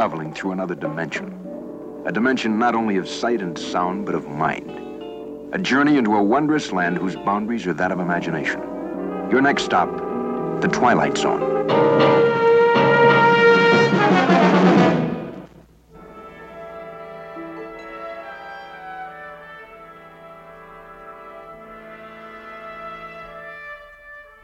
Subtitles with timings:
[0.00, 1.28] traveling through another dimension.
[2.06, 4.70] A dimension not only of sight and sound, but of mind.
[5.52, 8.62] A journey into a wondrous land whose boundaries are that of imagination.
[9.30, 9.90] Your next stop,
[10.62, 11.42] the Twilight Zone.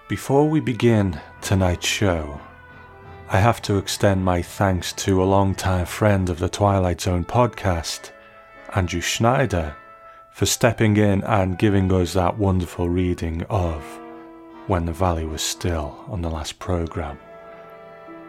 [0.06, 2.42] Before we begin tonight's show,
[3.28, 8.12] I have to extend my thanks to a long-time friend of the Twilight Zone podcast,
[8.76, 9.74] Andrew Schneider,
[10.30, 13.82] for stepping in and giving us that wonderful reading of
[14.68, 17.18] When the Valley Was Still on the last programme.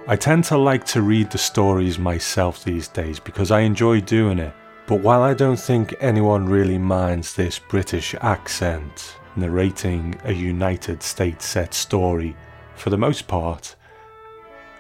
[0.08, 4.40] I tend to like to read the stories myself these days because I enjoy doing
[4.40, 4.54] it,
[4.88, 11.46] but while I don't think anyone really minds this British accent narrating a United States
[11.46, 12.36] set story
[12.74, 13.76] for the most part,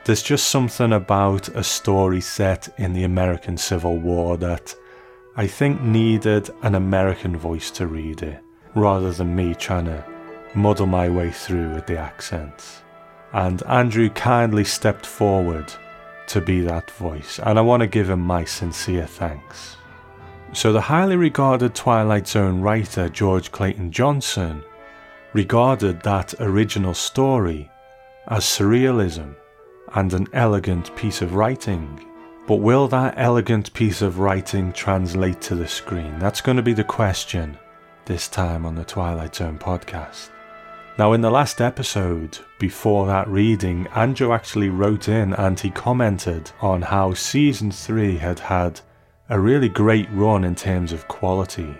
[0.07, 4.73] there's just something about a story set in the American Civil War that
[5.35, 8.41] I think needed an American voice to read it,
[8.73, 10.05] rather than me trying to
[10.55, 12.83] muddle my way through with the accents.
[13.33, 15.73] And Andrew kindly stepped forward
[16.27, 19.75] to be that voice, and I want to give him my sincere thanks.
[20.53, 24.63] So, the highly regarded Twilight Zone writer George Clayton Johnson
[25.33, 27.69] regarded that original story
[28.29, 29.35] as surrealism
[29.95, 32.05] and an elegant piece of writing.
[32.47, 36.17] But will that elegant piece of writing translate to the screen?
[36.19, 37.57] That's going to be the question
[38.05, 40.29] this time on the Twilight Zone podcast.
[40.97, 46.51] Now, in the last episode, before that reading, Andrew actually wrote in and he commented
[46.61, 48.81] on how season 3 had had
[49.29, 51.75] a really great run in terms of quality.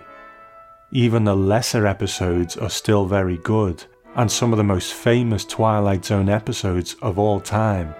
[0.92, 3.84] Even the lesser episodes are still very good,
[4.18, 7.94] and some of the most famous Twilight Zone episodes of all time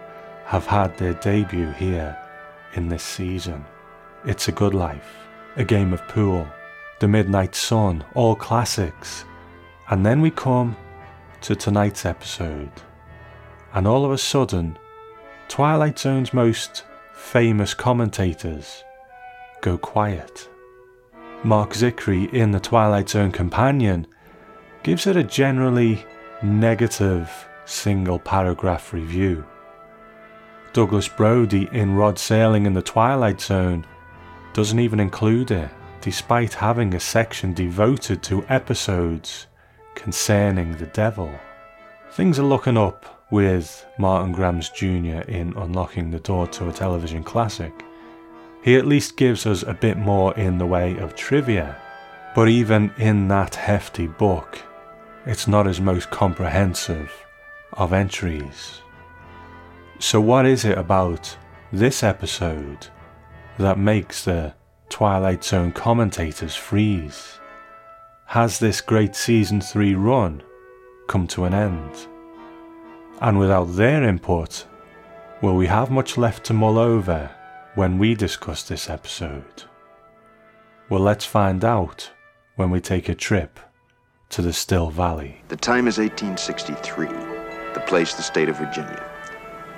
[0.46, 2.18] have had their debut here
[2.74, 3.64] in this season.
[4.24, 5.14] It's a Good Life,
[5.54, 6.44] A Game of Pool,
[6.98, 9.24] The Midnight Sun, all classics.
[9.90, 10.76] And then we come
[11.42, 12.72] to tonight's episode,
[13.74, 14.76] and all of a sudden,
[15.46, 16.82] Twilight Zone's most
[17.14, 18.82] famous commentators
[19.60, 20.48] go quiet.
[21.44, 24.08] Marc Zicree in The Twilight Zone Companion
[24.88, 26.02] gives it a generally
[26.42, 29.44] negative single paragraph review.
[30.72, 33.84] Douglas Brody in Rod Serling in the Twilight Zone
[34.54, 35.68] doesn't even include it,
[36.00, 39.46] despite having a section devoted to episodes
[39.94, 41.30] concerning the devil.
[42.12, 45.20] Things are looking up with Martin Grams Jr.
[45.28, 47.74] in Unlocking the Door to a Television Classic.
[48.62, 51.76] He at least gives us a bit more in the way of trivia,
[52.34, 54.62] but even in that hefty book,
[55.28, 57.12] it's not his most comprehensive
[57.74, 58.80] of entries.
[59.98, 61.36] So, what is it about
[61.70, 62.86] this episode
[63.58, 64.54] that makes the
[64.88, 67.38] Twilight Zone commentators freeze?
[68.24, 70.42] Has this great season 3 run
[71.08, 72.06] come to an end?
[73.20, 74.64] And without their input,
[75.42, 77.30] will we have much left to mull over
[77.74, 79.64] when we discuss this episode?
[80.88, 82.10] Well, let's find out
[82.56, 83.60] when we take a trip
[84.30, 85.40] to the Still Valley.
[85.48, 87.06] The time is 1863,
[87.74, 89.04] the place the state of Virginia.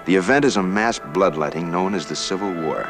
[0.07, 2.89] The event is a mass bloodletting known as the Civil War.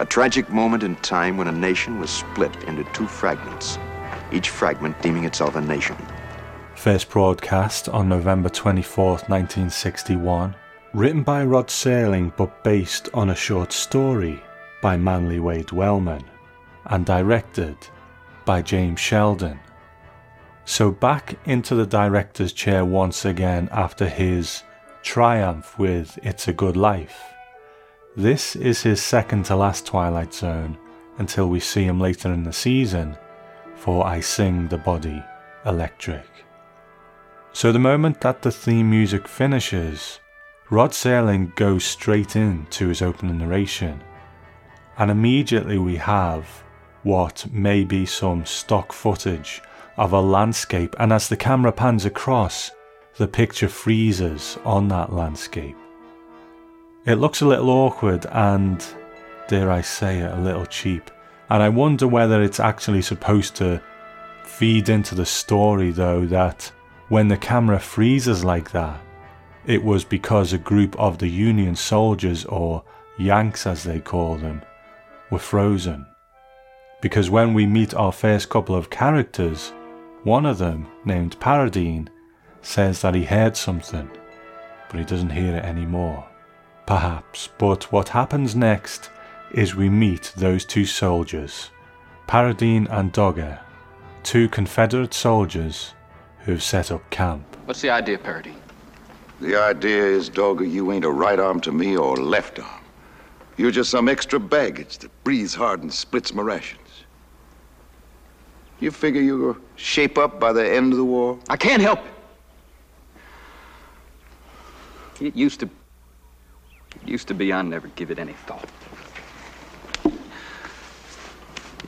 [0.00, 3.78] A tragic moment in time when a nation was split into two fragments,
[4.32, 5.96] each fragment deeming itself a nation.
[6.74, 10.56] First broadcast on November 24, 1961.
[10.92, 14.42] Written by Rod Serling but based on a short story
[14.82, 16.24] by Manly Wade Wellman.
[16.86, 17.76] And directed
[18.44, 19.58] by James Sheldon.
[20.66, 24.62] So back into the director's chair once again after his
[25.02, 27.22] triumph with It's a Good Life.
[28.16, 30.78] This is his second to last Twilight Zone
[31.18, 33.14] until we see him later in the season
[33.74, 35.22] for I Sing the Body
[35.66, 36.26] Electric.
[37.52, 40.18] So the moment that the theme music finishes,
[40.70, 44.02] Rod Serling goes straight into his opening narration,
[44.96, 46.46] and immediately we have
[47.02, 49.60] what may be some stock footage
[49.96, 52.70] of a landscape, and as the camera pans across,
[53.16, 55.76] the picture freezes on that landscape.
[57.06, 58.84] It looks a little awkward and,
[59.48, 61.10] dare I say it, a little cheap.
[61.50, 63.80] And I wonder whether it's actually supposed to
[64.42, 66.72] feed into the story, though, that
[67.08, 69.00] when the camera freezes like that,
[69.66, 72.82] it was because a group of the Union soldiers, or
[73.18, 74.62] Yanks as they call them,
[75.30, 76.06] were frozen.
[77.00, 79.72] Because when we meet our first couple of characters,
[80.24, 82.08] one of them, named Paradine,
[82.62, 84.10] says that he heard something,
[84.90, 86.26] but he doesn't hear it anymore.
[86.86, 89.10] perhaps, but what happens next
[89.52, 91.70] is we meet those two soldiers,
[92.26, 93.60] Paradine and Dogger,
[94.22, 95.94] two Confederate soldiers
[96.40, 97.44] who have set up camp.
[97.64, 98.60] What's the idea, Paradine?
[99.40, 102.80] The idea is, Dogger, you ain't a right arm to me or left arm.
[103.56, 106.80] You're just some extra baggage that breathes hard and splits my rations.
[108.84, 111.38] You figure you'll shape up by the end of the war?
[111.48, 112.12] I can't help it.
[115.28, 115.70] It used to.
[117.02, 118.68] It used to be I never give it any thought.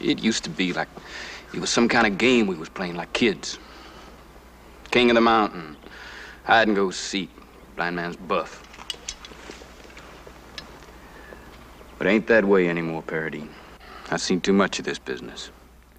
[0.00, 0.88] It used to be like
[1.52, 3.58] it was some kind of game we was playing like kids.
[4.90, 5.76] King of the mountain,
[6.44, 7.28] hide and go seek,
[7.76, 8.62] blind man's buff.
[11.98, 13.50] But ain't that way anymore, Paradine.
[14.10, 15.50] I've seen too much of this business.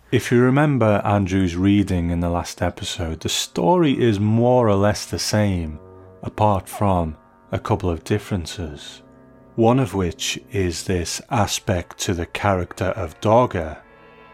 [0.09, 5.05] If you remember Andrew's reading in the last episode, the story is more or less
[5.05, 5.79] the same,
[6.23, 7.17] apart from
[7.51, 9.01] a couple of differences.
[9.55, 13.79] One of which is this aspect to the character of Dogger,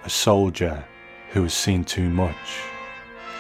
[0.06, 0.86] a soldier
[1.32, 2.62] who has seen too much.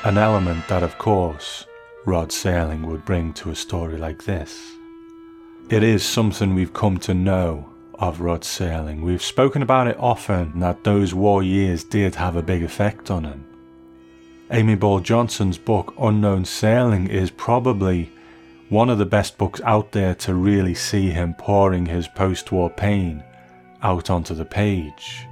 [0.03, 1.67] An element that, of course,
[2.03, 4.59] Rod Serling would bring to a story like this.
[5.69, 9.01] It is something we've come to know of Rod Serling.
[9.01, 13.23] We've spoken about it often that those war years did have a big effect on
[13.23, 13.45] him.
[14.51, 18.11] Amy Boyle Johnston's book Unknown Serling is probably
[18.69, 22.69] one of the best books out there to really see him pouring his post war
[22.69, 23.23] pain
[23.81, 25.27] out onto the page.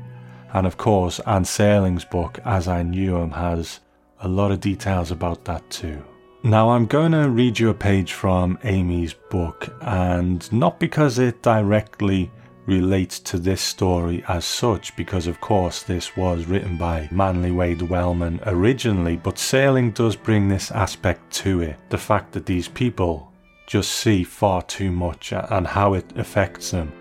[0.53, 3.79] And of course, Anne Serling's book, As I Knew Him, has
[4.19, 6.03] a lot of details about that too.
[6.43, 11.43] Now, I'm going to read you a page from Amy's book, and not because it
[11.43, 12.31] directly
[12.71, 17.81] relates to this story as such, because of course this was written by Manly Wade
[17.81, 23.31] Wellman originally, but Serling does bring this aspect to it the fact that these people
[23.67, 26.91] just see far too much and how it affects them.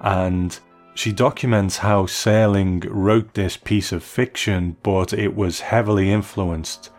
[0.00, 0.58] And
[0.94, 6.90] she documents how Serling wrote this piece of fiction, but it was heavily influenced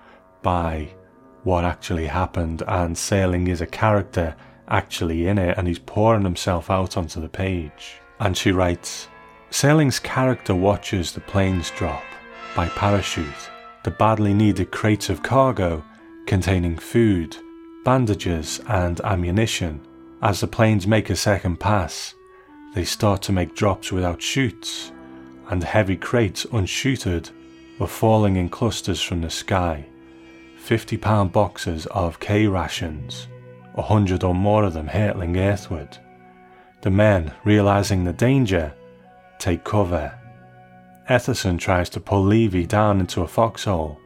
[0.42, 0.90] by
[1.44, 4.36] what actually happened, and Serling is a character
[4.68, 7.99] actually in it, and he's pouring himself out onto the page.
[8.20, 9.08] And she writes
[9.50, 12.04] Serling's character watches the planes drop
[12.56, 13.50] by parachute,
[13.84, 15.84] the badly needed crates of cargo
[16.26, 17.36] containing food,
[17.84, 19.82] bandages, and ammunition.
[20.22, 22.14] As the planes make a second pass,
[22.76, 24.92] they start to make drops without chutes,
[25.50, 27.32] and heavy crates unshooted
[27.80, 29.86] were falling in clusters from the sky.
[30.58, 33.28] 50 pound boxes of K rations,
[33.76, 35.98] a hundred or more of them hurtling earthward.
[36.82, 38.74] The men, realizing the danger,
[39.38, 40.18] take cover.
[41.10, 44.00] Etherson tries to pull Levy down into a foxhole,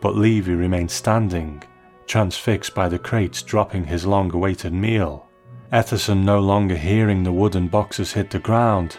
[0.00, 1.62] but Levy remains standing,
[2.06, 5.28] transfixed by the crates dropping his long awaited meal.
[5.72, 8.98] Etherson, no longer hearing the wooden boxes hit the ground,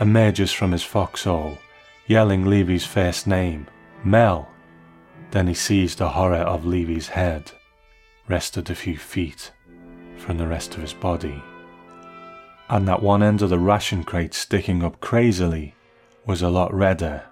[0.00, 1.58] emerges from his foxhole,
[2.06, 3.66] yelling Levy's first name,
[4.02, 4.48] Mel.
[5.30, 7.52] Then he sees the horror of Levy's head,
[8.28, 9.52] rested a few feet
[10.16, 11.42] from the rest of his body.
[12.68, 15.74] And that one end of the ration crate sticking up crazily
[16.26, 17.24] was a lot redder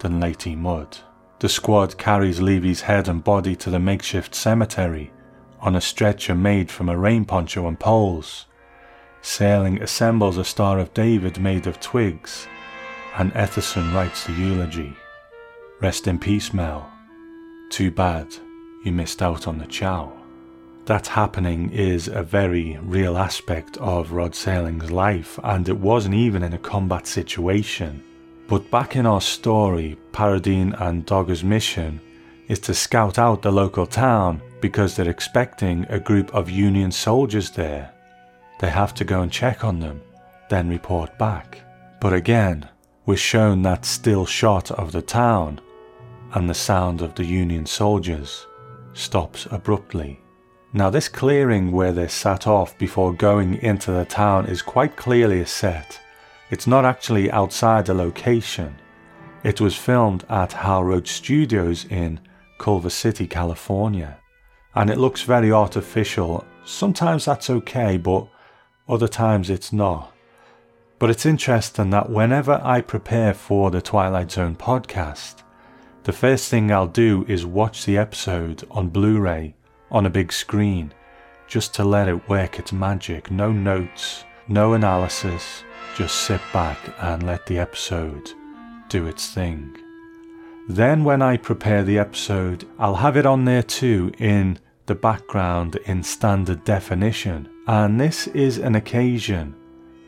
[0.00, 0.98] than Leyte mud.
[1.40, 5.12] The squad carries Levy's head and body to the makeshift cemetery
[5.60, 8.46] on a stretcher made from a rain poncho and poles.
[9.22, 12.46] Serling assembles a Star of David made of twigs,
[13.16, 14.96] and Etherson writes the eulogy.
[15.80, 16.90] Rest in peace, Mel.
[17.70, 18.34] Too bad
[18.84, 20.17] you missed out on the chow.
[20.88, 26.42] That happening is a very real aspect of Rod Serling's life, and it wasn't even
[26.42, 28.02] in a combat situation.
[28.46, 32.00] But back in our story, Paradine and Dogger's mission
[32.48, 37.50] is to scout out the local town because they're expecting a group of Union soldiers
[37.50, 37.92] there.
[38.58, 40.00] They have to go and check on them,
[40.48, 41.60] then report back.
[42.00, 42.66] But again,
[43.04, 45.60] we're shown that still shot of the town,
[46.32, 48.46] and the sound of the Union soldiers
[48.94, 50.18] stops abruptly.
[50.72, 55.40] Now, this clearing where they sat off before going into the town is quite clearly
[55.40, 56.00] a set.
[56.50, 58.76] It's not actually outside the location.
[59.44, 62.20] It was filmed at Hal Studios in
[62.58, 64.18] Culver City, California
[64.78, 66.44] and it looks very artificial.
[66.64, 68.28] Sometimes that's okay, but
[68.88, 70.14] other times it's not.
[71.00, 75.42] But it's interesting that whenever I prepare for the Twilight Zone podcast,
[76.04, 79.56] the first thing I'll do is watch the episode on Blu ray
[79.90, 80.92] on a big screen
[81.46, 83.30] just to let it work its magic.
[83.30, 85.64] No notes, no analysis,
[85.96, 88.32] just sit back and let the episode
[88.88, 89.76] do its thing.
[90.68, 95.76] Then, when I prepare the episode, I'll have it on there too in the background
[95.86, 99.54] in standard definition and this is an occasion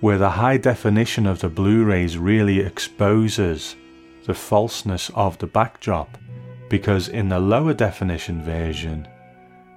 [0.01, 3.77] where the high definition of the Blu rays really exposes
[4.25, 6.17] the falseness of the backdrop
[6.71, 9.07] because in the lower definition version,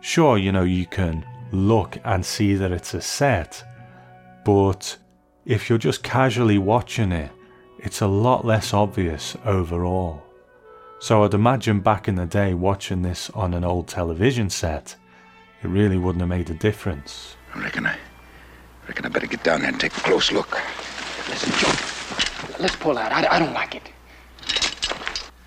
[0.04, 3.64] sure, you know, you can look and see that it's a set,
[4.46, 4.98] but
[5.46, 7.32] if you're just casually watching it,
[7.80, 10.22] it's a lot less obvious overall.
[11.00, 14.96] So I'd imagine back in the day watching this on an old television set,
[15.62, 17.36] it really wouldn't have made a difference.
[17.54, 17.98] I reckon I,
[18.88, 20.52] reckon I better get down there and take a close look.
[21.30, 23.12] Listen, Joe, let's pull out.
[23.12, 23.90] I, I don't like it.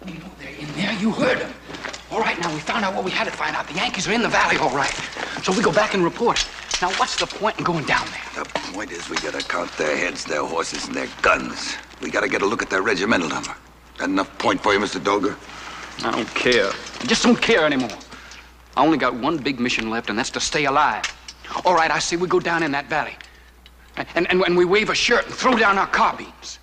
[0.06, 0.92] You know they're in there.
[0.94, 1.52] You heard them.
[2.16, 3.68] All right, now we found out what we had to find out.
[3.68, 4.90] The Yankees are in the valley, all right.
[5.42, 6.48] So we go back and report.
[6.80, 8.42] Now, what's the point in going down there?
[8.42, 11.76] The point is we gotta count their heads, their horses, and their guns.
[12.00, 13.54] We gotta get a look at their regimental number.
[13.98, 15.02] That enough point for you, Mr.
[15.04, 15.36] Dogger?
[16.06, 16.70] I don't care.
[17.00, 17.98] I just don't care anymore.
[18.78, 21.04] I only got one big mission left, and that's to stay alive.
[21.66, 23.16] All right, I say we go down in that valley.
[23.98, 26.60] And, and, and we wave a shirt and throw down our carbines.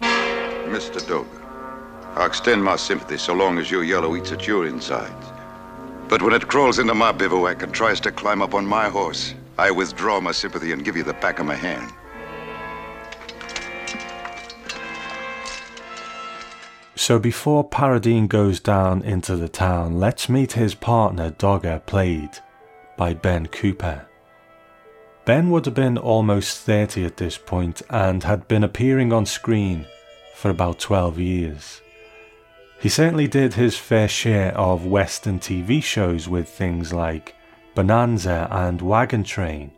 [0.00, 1.04] Mr.
[1.08, 1.37] Dogger,
[2.18, 5.26] I'll extend my sympathy so long as your yellow eats at your insides.
[6.08, 9.34] But when it crawls into my bivouac and tries to climb up on my horse,
[9.56, 11.92] I withdraw my sympathy and give you the back of my hand.
[16.96, 22.30] So before Paradine goes down into the town, let's meet his partner Dogger, played
[22.96, 24.08] by Ben Cooper.
[25.24, 29.86] Ben would have been almost 30 at this point and had been appearing on screen
[30.34, 31.80] for about 12 years.
[32.80, 37.34] He certainly did his fair share of Western TV shows with things like
[37.74, 39.72] Bonanza and Wagon Train.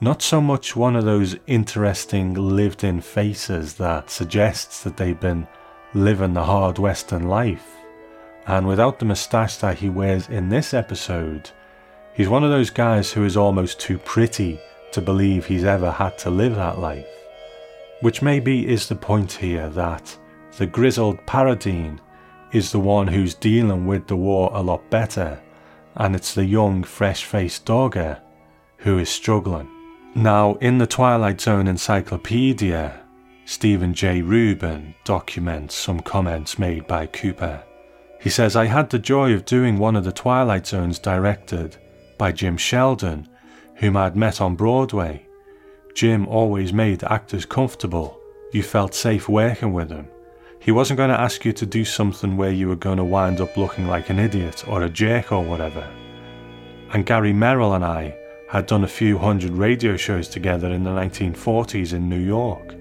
[0.00, 5.46] Not so much one of those interesting lived in faces that suggests that they've been
[5.92, 7.66] living the hard Western life.
[8.46, 11.50] And without the moustache that he wears in this episode,
[12.14, 14.58] he's one of those guys who is almost too pretty
[14.92, 17.06] to believe he's ever had to live that life.
[18.00, 20.16] Which maybe is the point here that
[20.58, 22.00] the grizzled Paradine
[22.52, 25.40] is the one who's dealing with the war a lot better,
[25.94, 28.20] and it's the young, fresh faced Dogger
[28.78, 29.68] who is struggling.
[30.16, 33.00] Now, in the Twilight Zone encyclopedia,
[33.44, 34.20] Stephen J.
[34.20, 37.62] Rubin documents some comments made by Cooper.
[38.20, 41.76] He says, I had the joy of doing one of the Twilight Zones directed
[42.18, 43.28] by Jim Sheldon,
[43.76, 45.24] whom I'd met on Broadway.
[45.94, 48.20] Jim always made actors comfortable.
[48.52, 50.08] You felt safe working with him.
[50.60, 53.40] He wasn't going to ask you to do something where you were going to wind
[53.40, 55.88] up looking like an idiot or a jerk or whatever.
[56.92, 58.16] And Gary Merrill and I
[58.48, 62.74] had done a few hundred radio shows together in the 1940s in New York.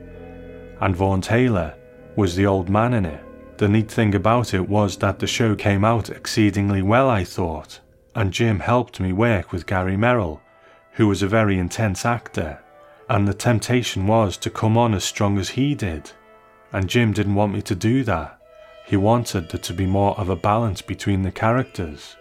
[0.79, 1.75] And Vaughn Taylor
[2.15, 3.23] was the old man in it.
[3.57, 7.79] The neat thing about it was that the show came out exceedingly well, I thought,
[8.15, 10.41] and Jim helped me work with Gary Merrill,
[10.93, 12.59] who was a very intense actor,
[13.09, 16.11] and the temptation was to come on as strong as he did.
[16.73, 18.39] And Jim didn't want me to do that.
[18.85, 22.15] He wanted there to be more of a balance between the characters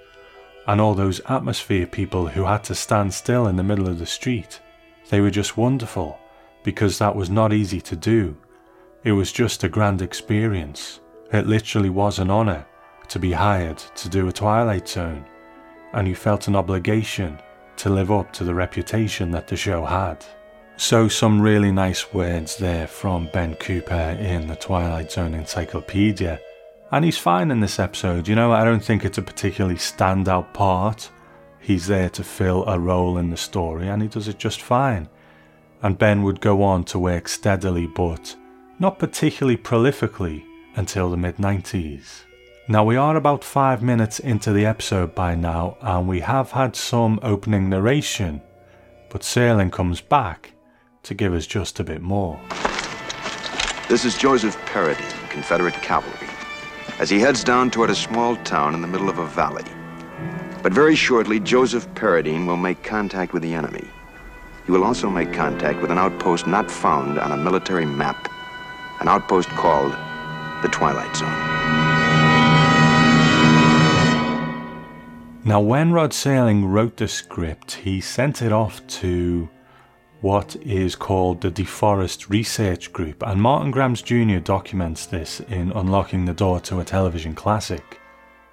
[0.67, 4.07] and all those atmosphere people who had to stand still in the middle of the
[4.07, 4.61] street.
[5.11, 6.19] They were just wonderful
[6.65, 8.37] because that was not easy to do.
[9.05, 11.01] It was just a grand experience.
[11.33, 12.67] It literally was an honour
[13.09, 15.25] to be hired to do a Twilight Zone,
[15.93, 17.39] and you felt an obligation
[17.77, 20.25] to live up to the reputation that the show had.
[20.79, 26.39] So, some really nice words there from Ben Cooper in the Twilight Zone Encyclopedia.
[26.93, 30.53] And he's fine in this episode, you know, I don't think it's a particularly standout
[30.53, 31.11] part.
[31.61, 35.09] He's there to fill a role in the story, and he does it just fine.
[35.83, 38.37] And Ben would go on to work steadily, but
[38.79, 40.45] not particularly prolifically
[40.77, 42.25] until the mid 90s.
[42.69, 46.77] Now, we are about five minutes into the episode by now, and we have had
[46.77, 48.43] some opening narration,
[49.09, 50.53] but Serling comes back
[51.07, 52.39] to give us just a bit more.
[53.89, 56.29] This is Joseph Paradine, Confederate cavalry,
[56.99, 59.65] as he heads down toward a small town in the middle of a valley.
[60.63, 63.89] But very shortly, Joseph Paradine will make contact with the enemy.
[64.65, 68.29] He will also make contact with an outpost not found on a military map,
[69.01, 69.93] an outpost called
[70.63, 71.29] the Twilight Zone.
[75.45, 79.49] Now, when Rod Serling wrote the script, he sent it off to
[80.21, 84.39] what is called the DeForest Research Group, and Martin Grams Jr.
[84.39, 88.01] documents this in Unlocking the Door to a Television Classic.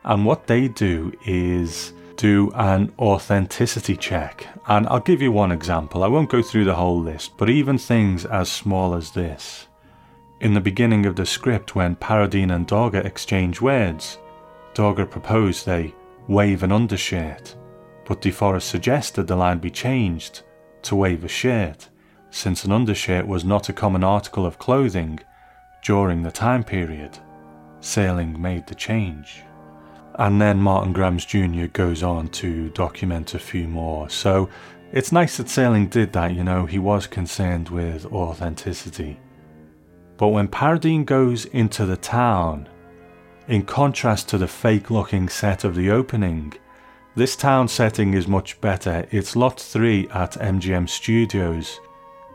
[0.04, 4.46] And what they do is do an authenticity check.
[4.68, 6.04] And I'll give you one example.
[6.04, 9.68] I won't go through the whole list, but even things as small as this.
[10.42, 14.18] In the beginning of the script, when Paradine and Dogger exchange words,
[14.74, 15.96] Dogger proposed they
[16.28, 17.56] wave an undershirt,
[18.06, 20.44] but DeForest suggested the line be changed
[20.84, 21.90] to wave a shirt,
[22.30, 25.20] since an undershirt was not a common article of clothing
[25.84, 27.18] during the time period.
[27.82, 29.44] Serling made the change.
[30.16, 31.66] And then Martin Grams Jr.
[31.66, 34.10] goes on to document a few more.
[34.10, 34.50] So
[34.92, 39.20] it's nice that Serling did that, you know, he was concerned with authenticity.
[40.18, 42.70] But when Paradine goes into the town,
[43.48, 46.54] in contrast to the fake looking set of the opening,
[47.16, 49.08] this town setting is much better.
[49.12, 51.80] It's lot 3 at MGM Studios,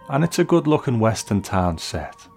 [0.09, 2.29] and it's a good looking western town set.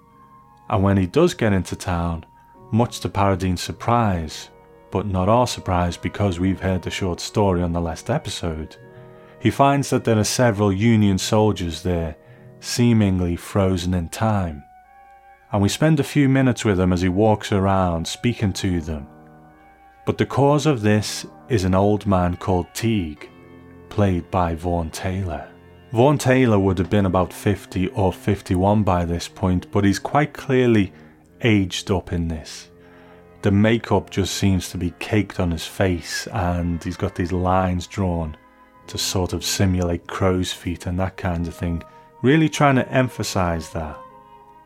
[0.67, 2.25] And when he does get into town,
[2.71, 4.49] much to Paradine's surprise,
[4.89, 8.75] but not our surprise because we've heard the short story on the last episode,
[9.39, 12.15] he finds that there are several Union soldiers there,
[12.59, 14.63] seemingly frozen in time.
[15.51, 19.07] And we spend a few minutes with him as he walks around speaking to them.
[20.05, 23.29] But the cause of this is an old man called Teague,
[23.89, 25.47] played by Vaughn Taylor.
[25.91, 30.33] Vaughn Taylor would have been about 50 or 51 by this point, but he's quite
[30.33, 30.93] clearly
[31.41, 32.71] aged up in this
[33.41, 37.87] the makeup just seems to be caked on his face and he's got these lines
[37.87, 38.37] drawn
[38.87, 41.81] to sort of simulate crow's feet and that kind of thing.
[42.21, 43.97] Really trying to emphasize that.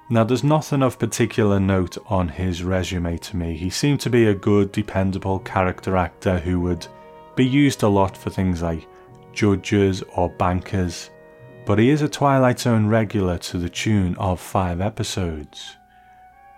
[0.08, 3.58] Now, there's nothing of particular note on his resume to me.
[3.58, 6.86] He seemed to be a good, dependable character actor who would
[7.36, 8.88] be used a lot for things like
[9.34, 11.10] judges or bankers,
[11.66, 15.76] but he is a Twilight Zone regular to the tune of five episodes.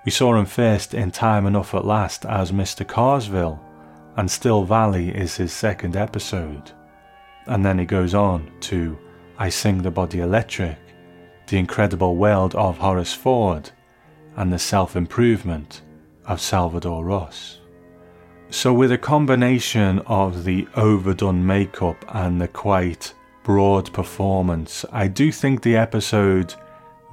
[0.03, 2.85] We saw him first in Time Enough at Last as Mr.
[2.85, 3.59] Carsville,
[4.17, 6.71] and Still Valley is his second episode.
[7.45, 8.97] And then he goes on to
[9.37, 10.77] I Sing the Body Electric,
[11.47, 13.71] The Incredible World of Horace Ford,
[14.35, 15.81] and The Self Improvement
[16.25, 17.59] of Salvador Ross.
[18.49, 25.31] So, with a combination of the overdone makeup and the quite broad performance, I do
[25.31, 26.53] think the episode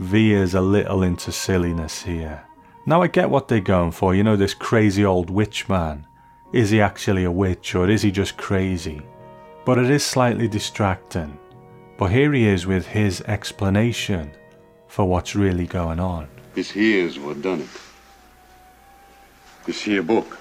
[0.00, 2.42] veers a little into silliness here.
[2.86, 6.08] Now I get what they're going for, you know, this crazy old witch man.
[6.52, 9.00] Is he actually a witch or is he just crazy?
[9.64, 11.38] But it is slightly distracting.
[11.96, 14.32] But here he is with his explanation
[14.88, 16.28] for what's really going on.
[16.54, 17.68] This here's what done it.
[19.64, 20.38] This here book.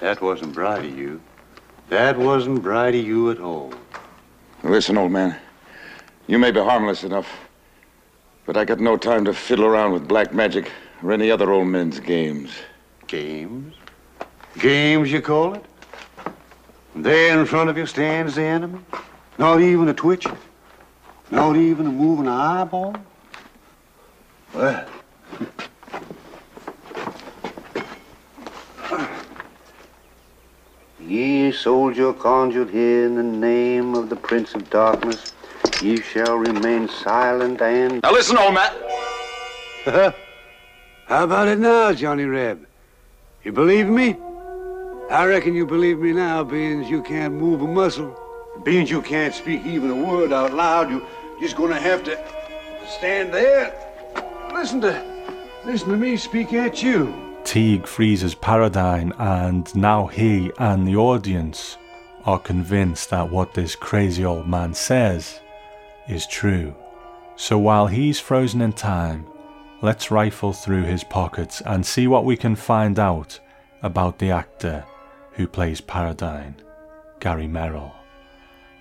[0.00, 1.20] That wasn't bright of you.
[1.88, 3.72] That wasn't bright of you at all.
[4.64, 5.36] Listen, old man.
[6.26, 7.28] You may be harmless enough,
[8.44, 10.70] but I got no time to fiddle around with black magic
[11.02, 12.50] or any other old men's games.
[13.06, 13.74] Games?
[14.58, 15.64] Games, you call it?
[16.94, 18.80] There in front of you stands the enemy.
[19.38, 20.26] Not even a twitch.
[21.30, 22.96] Not even a moving eyeball.
[24.52, 24.86] Well.
[31.00, 35.32] Ye soldier conjured here in the name of the Prince of Darkness,
[35.80, 38.02] ye shall remain silent and.
[38.02, 38.72] Now listen, old man.
[41.06, 42.66] How about it now, Johnny Reb?
[43.42, 44.16] You believe me?
[45.12, 48.18] I reckon you believe me now, being you can't move a muscle.
[48.62, 51.04] Being you can't speak even a word out loud, you
[51.38, 52.18] just gonna have to
[52.88, 53.74] stand there.
[54.54, 55.04] Listen to
[55.66, 57.12] listen to me speak at you.
[57.44, 61.76] Teague freezes Paradine, and now he and the audience
[62.24, 65.40] are convinced that what this crazy old man says
[66.08, 66.74] is true.
[67.36, 69.26] So while he's frozen in time,
[69.82, 73.38] let's rifle through his pockets and see what we can find out
[73.82, 74.86] about the actor
[75.34, 76.56] who plays Paradine,
[77.20, 77.94] Gary Merrill.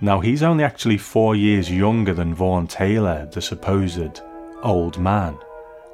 [0.01, 4.21] Now, he's only actually four years younger than Vaughn Taylor, the supposed
[4.63, 5.37] old man.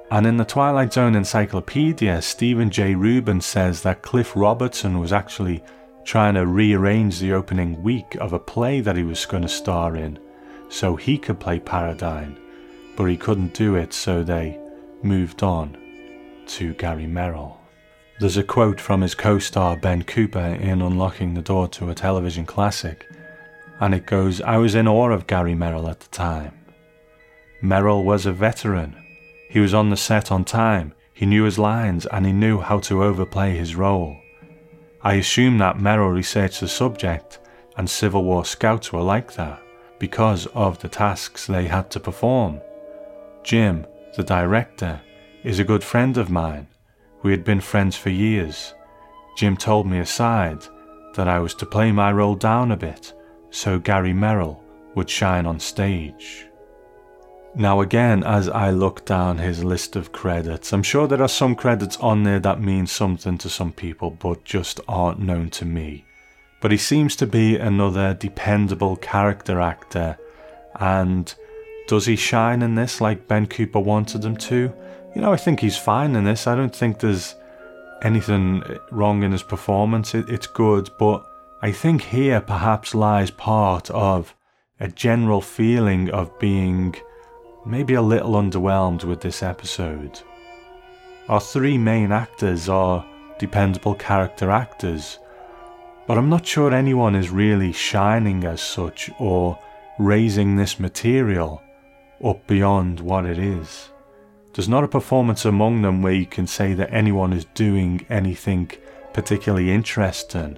[0.09, 2.95] And in the Twilight Zone Encyclopedia, Stephen J.
[2.95, 5.61] Rubin says that Cliff Robertson was actually
[6.05, 9.97] trying to rearrange the opening week of a play that he was going to star
[9.97, 10.17] in
[10.69, 12.37] so he could play Paradine,
[12.95, 14.59] but he couldn't do it, so they
[15.03, 15.77] moved on
[16.47, 17.56] to Gary Merrill.
[18.19, 21.93] There's a quote from his co star Ben Cooper in Unlocking the Door to a
[21.93, 23.05] Television Classic,
[23.79, 26.53] and it goes I was in awe of Gary Merrill at the time.
[27.61, 28.95] Merrill was a veteran.
[29.51, 32.79] He was on the set on time, he knew his lines, and he knew how
[32.79, 34.17] to overplay his role.
[35.03, 37.37] I assume that Merrill researched the subject,
[37.77, 39.61] and Civil War scouts were like that
[39.99, 42.61] because of the tasks they had to perform.
[43.43, 45.01] Jim, the director,
[45.43, 46.67] is a good friend of mine.
[47.23, 48.73] We had been friends for years.
[49.37, 50.63] Jim told me aside
[51.15, 53.13] that I was to play my role down a bit
[53.49, 54.61] so Gary Merrill
[54.95, 56.45] would shine on stage.
[57.55, 61.55] Now, again, as I look down his list of credits, I'm sure there are some
[61.55, 66.05] credits on there that mean something to some people but just aren't known to me.
[66.59, 70.17] but he seems to be another dependable character actor.
[70.79, 71.33] And
[71.87, 74.73] does he shine in this like Ben Cooper wanted him to?
[75.17, 76.45] You know, I think he's fine in this.
[76.45, 77.33] I don't think there's
[78.03, 80.13] anything wrong in his performance.
[80.13, 81.25] It, it's good, but
[81.63, 84.35] I think here perhaps lies part of
[84.79, 86.93] a general feeling of being
[87.65, 90.21] maybe a little underwhelmed with this episode.
[91.29, 93.03] Our three main actors are
[93.39, 95.17] dependable character actors,
[96.05, 99.57] but I'm not sure anyone is really shining as such or
[99.97, 101.63] raising this material
[102.23, 103.89] up beyond what it is.
[104.57, 108.71] There's not a performance among them where you can say that anyone is doing anything
[109.13, 110.57] particularly interesting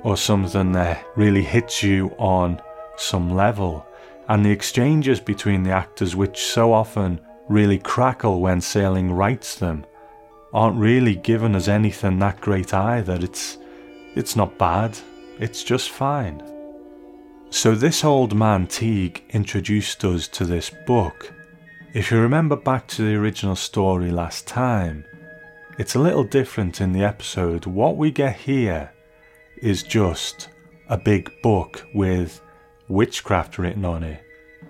[0.00, 2.62] or something that really hits you on
[2.96, 3.86] some level.
[4.30, 9.84] And the exchanges between the actors, which so often really crackle when Serling writes them,
[10.54, 13.18] aren't really giving us anything that great either.
[13.20, 13.58] It's
[14.14, 14.98] it's not bad,
[15.38, 16.42] it's just fine.
[17.50, 21.34] So this old man Teague introduced us to this book.
[21.94, 25.06] If you remember back to the original story last time,
[25.78, 27.64] it's a little different in the episode.
[27.64, 28.92] What we get here
[29.62, 30.50] is just
[30.90, 32.42] a big book with
[32.88, 34.20] witchcraft written on it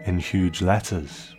[0.04, 1.34] in huge letters.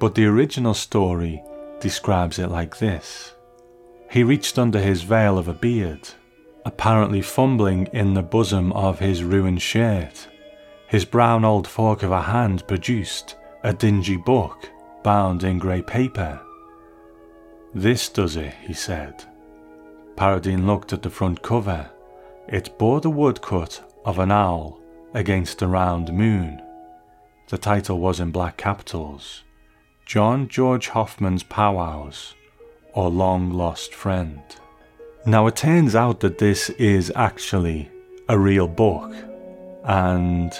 [0.00, 1.40] But the original story
[1.78, 3.34] describes it like this
[4.10, 6.08] He reached under his veil of a beard,
[6.64, 10.26] apparently fumbling in the bosom of his ruined shirt.
[10.88, 14.70] His brown old fork of a hand produced a dingy book
[15.02, 16.40] bound in grey paper.
[17.74, 19.24] This does it, he said.
[20.14, 21.90] Paradine looked at the front cover.
[22.46, 24.80] It bore the woodcut of an owl
[25.14, 26.62] against a round moon.
[27.48, 29.42] The title was in black capitals
[30.04, 32.36] John George Hohman's Powwows,
[32.92, 34.44] or Long Lost Friend.
[35.26, 37.90] Now, it turns out that this is actually
[38.28, 39.12] a real book,
[39.82, 40.52] and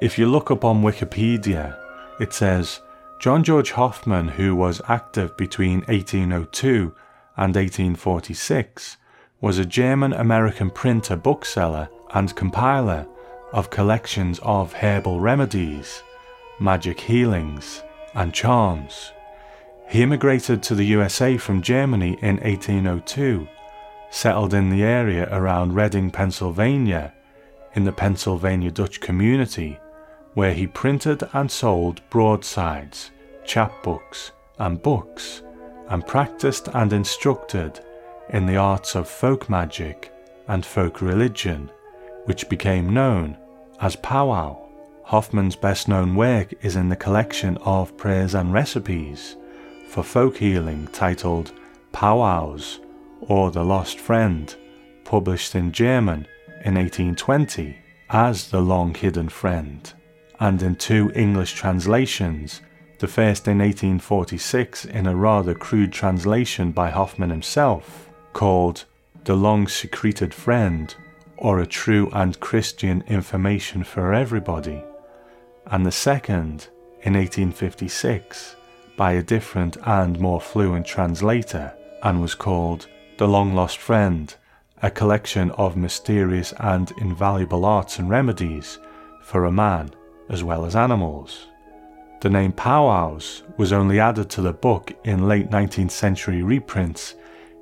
[0.00, 1.80] if you look up on Wikipedia,
[2.18, 2.80] it says
[3.18, 6.94] John George Hohman, who was active between 1802
[7.36, 8.96] and 1846,
[9.40, 13.06] was a German American printer, bookseller, and compiler
[13.52, 16.02] of collections of herbal remedies,
[16.58, 17.82] magic healings,
[18.14, 19.12] and charms.
[19.88, 23.46] He immigrated to the USA from Germany in 1802,
[24.10, 27.12] settled in the area around Reading, Pennsylvania,
[27.74, 29.78] in the Pennsylvania Dutch community,
[30.34, 33.10] where he printed and sold broadsides,
[33.44, 35.42] chapbooks, and books,
[35.88, 37.80] and practiced and instructed
[38.30, 40.12] in the arts of folk magic
[40.48, 41.70] and folk religion,
[42.24, 43.36] which became known
[43.80, 44.60] as powwow.
[45.04, 49.36] Hohman's best known work is in the collection of prayers and recipes
[49.88, 51.52] for folk healing titled
[51.92, 52.80] Powwows
[53.20, 54.52] or The Lost Friend,
[55.04, 56.26] published in German
[56.64, 57.78] in 1820
[58.10, 59.92] as The Long Hidden Friend,
[60.40, 62.60] and in two English translations,
[62.98, 68.84] the first in 1846 in a rather crude translation by Hohman himself, called
[69.24, 70.94] The Long Secreted Friend
[71.36, 74.82] or A True and Christian Information for Everybody
[75.66, 76.68] and the second
[77.02, 78.56] in 1856
[78.96, 82.86] by a different and more fluent translator and was called
[83.18, 84.34] The Long Lost Friend,
[84.82, 88.78] a collection of mysterious and invaluable arts and remedies
[89.22, 89.90] for a man
[90.28, 91.48] as well as animals.
[92.20, 97.14] The name Powwows was only added to the book in late 19th century reprints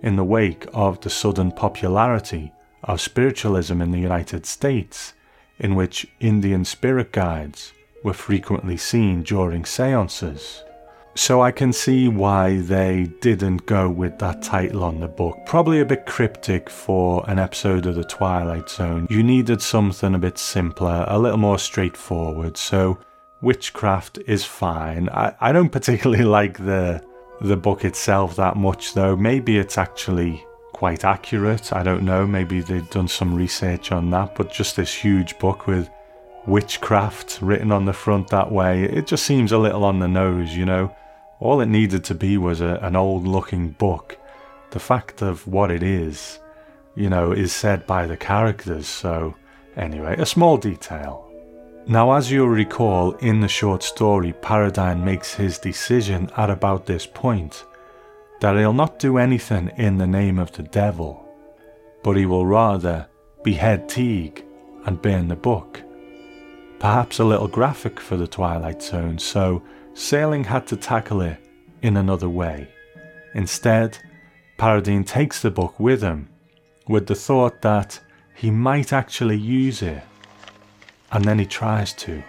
[0.03, 2.53] in the wake of the sudden popularity
[2.85, 5.15] of spiritualism in the United States,
[5.59, 7.73] in which Indian spirit guides
[8.05, 10.65] were frequently seen during seances.
[11.15, 15.39] So I can see why they didn't go with that title on the book.
[15.45, 19.07] Probably a bit cryptic for an episode of The Twilight Zone.
[19.11, 22.57] You needed something a bit simpler, a little more straightforward.
[22.57, 22.99] So
[23.43, 25.11] witchcraft is fine.
[25.11, 27.03] I, I don't particularly like the
[27.41, 29.17] the book itself that much though.
[29.17, 31.73] Maybe it's actually quite accurate.
[31.73, 32.27] I don't know.
[32.27, 34.35] Maybe they've done some research on that.
[34.37, 35.91] But just this huge book with
[36.47, 38.85] witchcraft written on the front that way.
[38.85, 40.95] It just seems a little on the nose, you know.
[41.43, 44.17] All it needed to be was a, an old looking book.
[44.71, 46.39] The fact of what it is,
[46.95, 49.35] you know, is said by the characters, so
[49.77, 51.29] anyway, a small detail.
[51.89, 57.07] Now, as you'll recall, in the short story, Paradine makes his decision at about this
[57.07, 57.65] point
[58.41, 61.29] that he'll not do anything in the name of the devil,
[62.05, 63.09] but he will rather
[63.43, 64.45] behead Teague
[64.87, 65.83] and burn the book
[66.83, 69.63] perhaps a little graphic for the Twilight Zone, so
[69.95, 71.39] Serling had to tackle it
[71.83, 72.69] in another way.
[73.35, 73.99] Instead,
[74.57, 76.29] Paradine takes the book with him,
[76.89, 78.01] with the thought that
[78.35, 80.03] he might actually use it.
[81.11, 82.23] And then he tries to.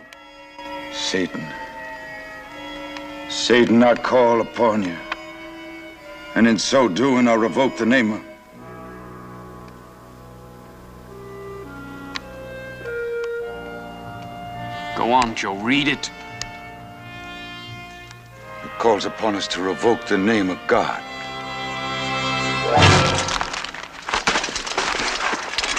[0.91, 1.45] Satan.
[3.29, 4.97] Satan, I call upon you.
[6.35, 8.21] And in so doing, I revoke the name of.
[14.97, 16.11] Go on, Joe, read it.
[18.73, 21.01] It calls upon us to revoke the name of God.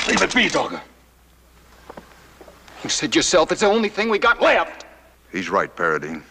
[0.09, 0.81] Leave it be, Dogger.
[2.83, 4.85] You said yourself it's the only thing we got left.
[5.33, 6.23] He's right, Paradine.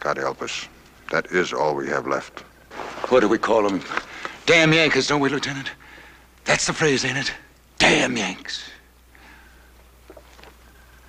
[0.00, 0.68] God help us.
[1.10, 2.40] That is all we have left.
[3.08, 3.80] What do we call them?
[4.46, 5.70] Damn Yankees, don't we, Lieutenant?
[6.44, 7.32] That's the phrase, ain't it?
[7.78, 8.68] Damn Yanks.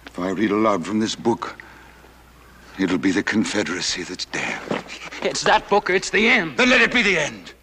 [0.05, 1.61] If I read aloud from this book,
[2.79, 4.83] it'll be the Confederacy that's damned.
[5.21, 6.57] It's that book or it's the end.
[6.57, 7.53] Then let it be the end.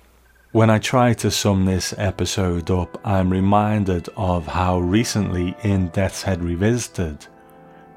[0.53, 6.23] When I try to sum this episode up, I'm reminded of how recently in Death's
[6.23, 7.27] Head Revisited,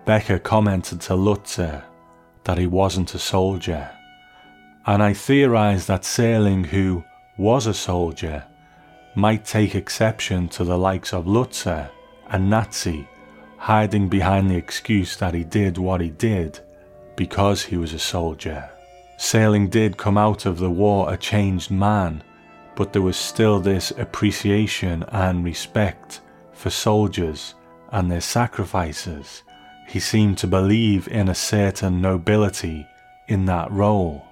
[0.06, 1.84] Becker commented to Lutze
[2.43, 3.89] that he wasn't a soldier.
[4.86, 7.04] And I theorise that Serling, who
[7.38, 8.45] was a soldier,
[9.15, 11.89] might take exception to the likes of Lutze,
[12.28, 13.08] a Nazi,
[13.58, 16.60] hiding behind the excuse that he did what he did
[17.15, 18.69] because he was a soldier.
[19.17, 22.23] Serling did come out of the war a changed man,
[22.75, 27.56] but there was still this appreciation and respect for soldiers
[27.91, 29.43] and their sacrifices.
[29.88, 32.88] He seemed to believe in a certain nobility
[33.28, 34.25] in that role.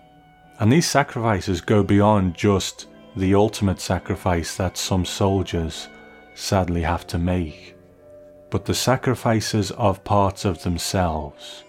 [0.59, 5.87] And these sacrifices go beyond just the ultimate sacrifice that some soldiers
[6.35, 7.75] sadly have to make,
[8.49, 11.63] but the sacrifices of parts of themselves.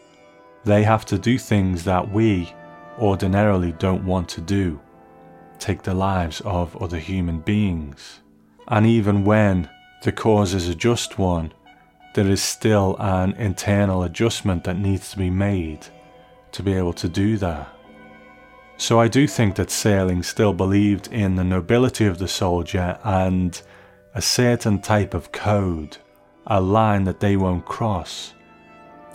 [0.65, 2.53] They have to do things that we
[2.99, 4.81] ordinarily don't want to do
[5.59, 8.21] take the lives of other human beings.
[8.69, 9.69] And even when
[10.03, 11.53] the cause is a just one,
[12.15, 15.87] there is still an internal adjustment that needs to be made
[16.53, 17.69] to be able to do that.
[18.77, 23.61] So I do think that Serling still believed in the nobility of the soldier and
[24.15, 25.97] a certain type of code,
[26.47, 28.35] a line that they won't cross.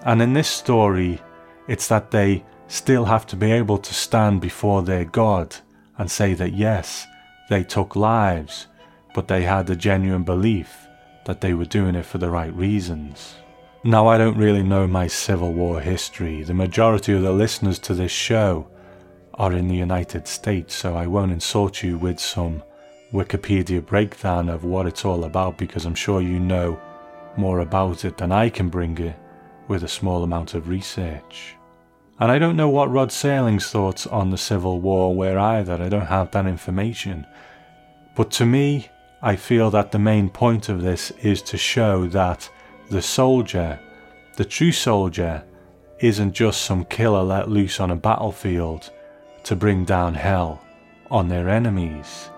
[0.04, 1.22] And in this story,
[1.70, 5.56] it's that they still have to be able to stand before their God
[6.00, 7.06] and say that yes,
[7.48, 8.66] they took lives,
[9.14, 10.88] but they had a genuine belief
[11.26, 13.36] that they were doing it for the right reasons.
[13.84, 16.42] Now, I don't really know my Civil War history.
[16.42, 18.68] The majority of the listeners to this show
[19.36, 22.64] are in the United States, so I won't insult you with some
[23.14, 26.82] Wikipedia breakdown of what it's all about because I'm sure you know
[27.38, 29.16] more about it than I can bring it
[29.68, 31.56] with a small amount of research.
[32.20, 35.88] And I don't know what Rod Serling's thoughts on the Civil War were either, I
[35.88, 37.26] don't have that information.
[38.14, 38.90] But to me,
[39.22, 42.50] I feel that the main point of this is to show that
[42.90, 43.80] the soldier,
[44.36, 45.46] the true soldier,
[46.00, 48.92] isn't just some killer let loose on a battlefield
[49.44, 50.62] to bring down hell
[51.10, 52.30] on their enemies.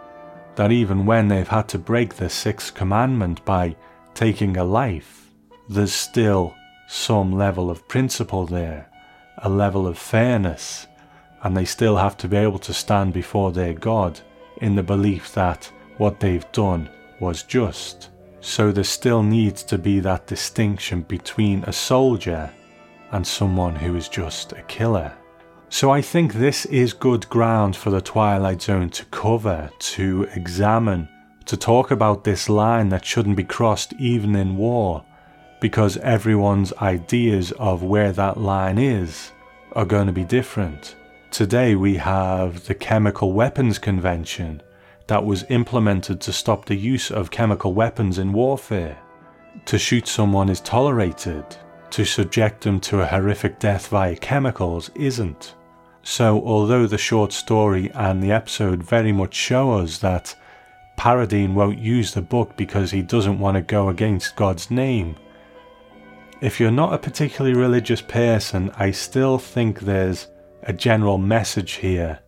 [0.55, 3.75] That even when they've had to break the sixth commandment by
[4.13, 5.31] taking a life,
[5.69, 6.53] there's still
[6.87, 8.90] some level of principle there
[9.41, 10.87] a level of fairness,
[11.43, 14.19] and they still have to be able to stand before their God
[14.57, 18.09] in the belief that what they've done was just.
[18.39, 22.51] So there still needs to be that distinction between a soldier
[23.11, 25.13] and someone who is just a killer.
[25.69, 31.07] So I think this is good ground for the Twilight Zone to cover, to examine,
[31.45, 35.05] to talk about this line that shouldn't be crossed even in war,
[35.61, 39.31] because everyone's ideas of where that line is
[39.73, 40.95] are going to be different.
[41.29, 44.61] Today we have the Chemical Weapons Convention
[45.07, 48.97] that was implemented to stop the use of chemical weapons in warfare.
[49.65, 51.45] To shoot someone is tolerated,
[51.91, 55.55] to subject them to a horrific death via chemicals isn't.
[56.03, 60.35] So, although the short story and the episode very much show us that
[60.97, 65.15] Paradine won't use the book because he doesn't want to go against God's name,
[66.41, 70.27] if you're not a particularly religious person, I still think there's
[70.63, 72.19] a general message here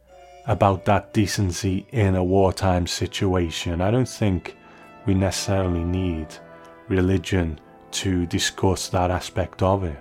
[0.46, 3.82] about that decency in a wartime situation.
[3.82, 4.56] I don't think
[5.08, 6.28] we necessarily need
[6.90, 7.60] religion
[7.92, 9.98] to discuss that aspect of it.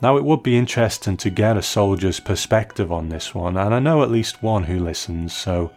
[0.00, 3.80] Now, it would be interesting to get a soldier's perspective on this one, and I
[3.80, 5.72] know at least one who listens, so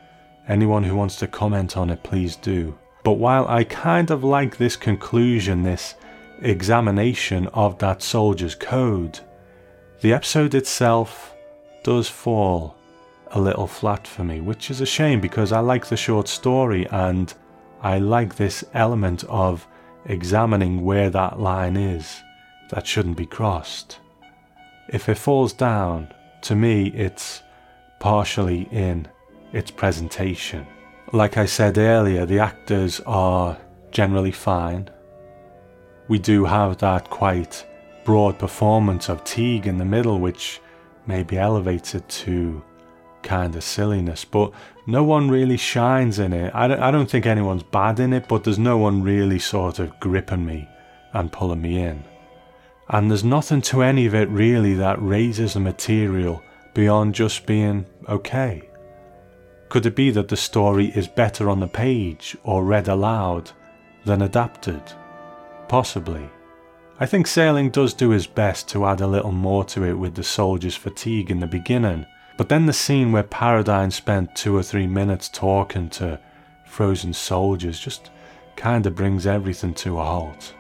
[0.48, 2.78] anyone who wants to comment on it, please do.
[3.04, 5.96] But while I kind of like this conclusion, this
[6.42, 9.20] examination of that soldier's code,
[10.02, 11.34] the episode itself
[11.84, 12.76] does fall
[13.32, 16.88] a little flat for me, which is a shame because I like the short story
[16.90, 17.34] and
[17.82, 19.68] I like this element of
[20.06, 22.22] examining where that line is
[22.70, 24.00] that shouldn't be crossed.
[24.90, 27.42] If it falls down, to me it's
[28.00, 29.08] partially in
[29.54, 30.68] its presentation.
[31.12, 33.58] Like I said earlier, the actors are
[33.92, 34.90] generally fine.
[36.08, 37.66] We do have that quite
[38.04, 40.60] broad performance of Teague in the middle, which
[41.08, 42.64] may be elevated to
[43.22, 44.52] kind of silliness, but
[44.86, 46.52] no one really shines in it.
[46.54, 49.80] I don't, I don't think anyone's bad in it, but there's no one really sort
[49.80, 50.68] of gripping me
[51.14, 52.04] and pulling me in.
[52.90, 57.86] And there's nothing to any of it really that raises the material beyond just being
[58.10, 58.70] okay.
[59.70, 63.52] Could it be that the story is better on the page or read aloud
[64.06, 64.82] than adapted?
[65.74, 66.30] Possibly.
[67.00, 70.14] I think Serling does do his best to add a little more to it with
[70.14, 72.06] the soldier's fatigue in the beginning,
[72.38, 76.20] but then the scene where Paradine spent two or three minutes talking to
[76.68, 78.12] frozen soldiers just
[78.56, 80.54] kinda brings everything to a halt.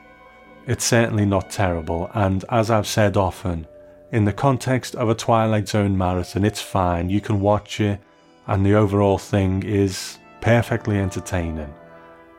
[0.66, 3.68] It's certainly not terrible, and as I've said often,
[4.12, 8.00] in the context of a Twilight Zone marathon, it's fine, you can watch it,
[8.48, 11.72] and the overall thing is perfectly entertaining.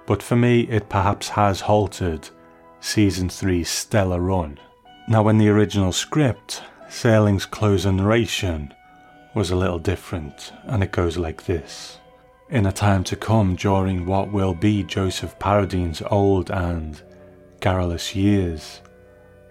[0.06, 2.30] But for me, it perhaps has halted
[2.84, 4.60] Season 3's stellar run.
[5.08, 8.74] Now, when the original script, Serling's closing narration,
[9.34, 11.98] was a little different, and it goes like this.
[12.50, 17.02] In a time to come, during what will be Joseph Paradine's old and
[17.60, 18.82] garrulous years,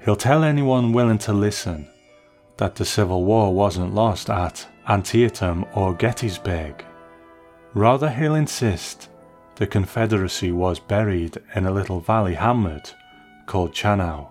[0.05, 1.89] he'll tell anyone willing to listen
[2.57, 6.85] that the Civil War wasn't lost at Antietam or Gettysburg.
[7.73, 9.09] Rather, he'll insist
[9.55, 12.93] the Confederacy was buried in a little valley hamlet
[13.53, 14.29] called Chanow.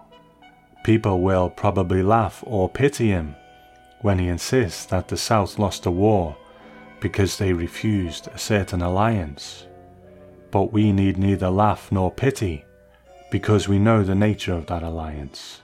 [0.82, 3.36] People will probably laugh or pity him
[4.00, 6.36] when he insists that the South lost the war
[6.98, 9.68] because they refused a certain alliance.
[10.50, 12.64] But we need neither laugh nor pity
[13.30, 15.62] because we know the nature of that alliance.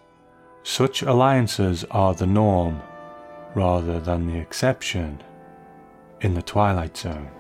[0.63, 2.81] Such alliances are the norm
[3.57, 5.21] rather than the exception
[6.21, 7.38] in the Twilight Zone.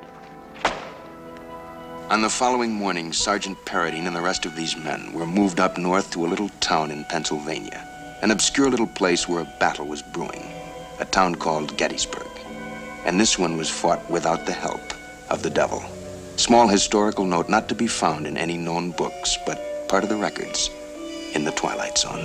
[2.10, 5.76] On the following morning, Sergeant Paradine and the rest of these men were moved up
[5.76, 7.86] north to a little town in Pennsylvania,
[8.22, 10.50] an obscure little place where a battle was brewing
[11.00, 12.26] a town called Gettysburg.
[13.04, 14.80] And this one was fought without the help
[15.28, 15.84] of the devil.
[16.36, 20.16] Small historical note not to be found in any known books, but part of the
[20.16, 20.70] records
[21.34, 22.24] in the Twilight Zone.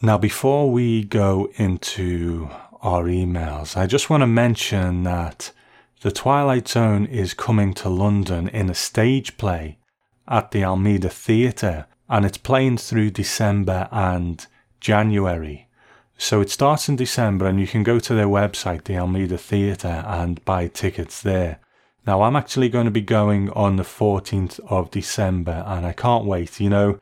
[0.00, 2.48] Now, before we go into
[2.82, 5.52] our emails, I just want to mention that
[6.00, 9.78] The Twilight Zone is coming to London in a stage play
[10.26, 14.46] at the Almeida Theatre and it's playing through December and
[14.80, 15.68] January.
[16.16, 20.04] So it starts in December, and you can go to their website, the Almeida Theatre,
[20.06, 21.60] and buy tickets there.
[22.06, 26.24] Now, I'm actually going to be going on the 14th of December, and I can't
[26.24, 26.58] wait.
[26.58, 27.00] You know,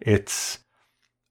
[0.00, 0.58] it's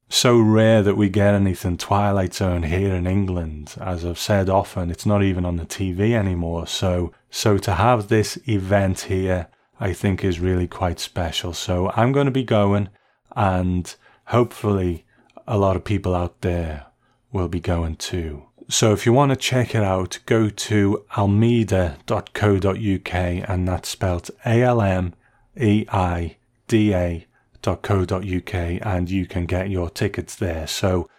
[0.10, 3.76] so rare that we get anything Twilight Zone here in England.
[3.80, 6.66] As I've said often, it's not even on the TV anymore.
[6.66, 9.48] So, so to have this event here,
[9.80, 11.54] I think is really quite special.
[11.54, 12.90] So I'm going to be going
[13.36, 13.96] and
[14.26, 15.06] hopefully
[15.48, 16.88] a lot of people out there
[17.32, 18.46] will be going too.
[18.68, 24.64] So if you want to check it out, go to almeida.co.uk and that's spelled A
[24.64, 25.14] L M
[25.56, 27.29] E I D A.co.uk
[27.64, 30.68] and you can get your tickets there.
[30.68, 31.10] So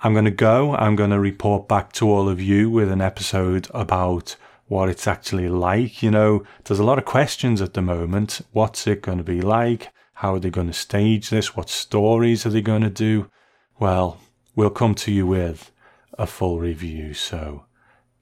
[0.00, 3.00] I'm going to go, I'm going to report back to all of you with an
[3.00, 6.02] episode about what it's actually like.
[6.02, 8.40] You know, there's a lot of questions at the moment.
[8.52, 9.92] What's it going to be like?
[10.14, 11.56] How are they going to stage this?
[11.56, 13.30] What stories are they going to do?
[13.78, 14.20] Well,
[14.54, 15.70] we'll come to you with
[16.18, 17.64] a full review, so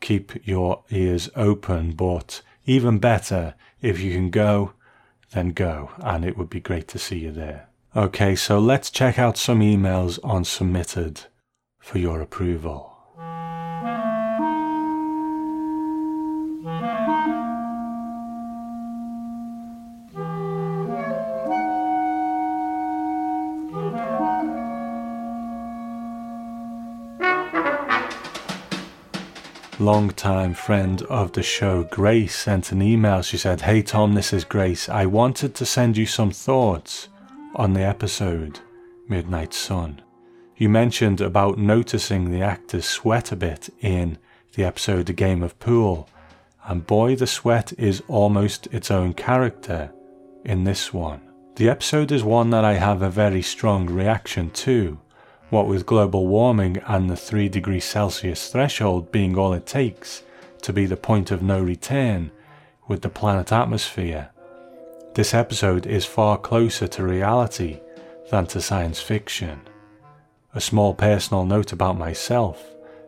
[0.01, 1.93] keep your ears open.
[1.93, 4.73] But even better, if you can go,
[5.33, 7.69] then go, and it would be great to see you there.
[7.97, 11.23] Okay, so let's check out some emails on submitted
[11.79, 12.90] for your approval.
[29.81, 33.23] Long-time friend of the show, Grace, sent an email.
[33.23, 34.89] She said, Hey Tom, this is Grace.
[34.89, 37.09] I wanted to send you some thoughts
[37.55, 38.61] on the episode
[39.09, 40.03] Midnight Sun.
[40.57, 44.19] You mentioned about noticing the actors sweat a bit in
[44.55, 46.09] the episode The Game of Pool,
[46.67, 49.93] and boy, the sweat is almost its own character
[50.45, 51.23] in this one.
[51.57, 54.99] The episode is one that I have a very strong reaction to
[55.51, 60.23] what with global warming and the 3 degrees Celsius threshold being all it takes
[60.63, 62.31] to be the point of no return
[62.87, 64.31] with the planet atmosphere.
[65.15, 67.81] This episode is far closer to reality
[68.31, 69.61] than to science fiction.
[70.55, 72.65] A small personal note about myself